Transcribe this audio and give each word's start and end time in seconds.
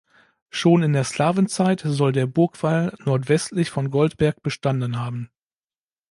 Schon 0.49 0.81
in 0.81 0.93
der 0.93 1.03
Slawenzeit 1.03 1.81
soll 1.85 2.11
der 2.11 2.25
Burgwall 2.25 2.97
nordwestlich 3.05 3.69
von 3.69 3.91
Goldberg 3.91 4.41
bestanden 4.41 4.97
haben. 4.99 5.29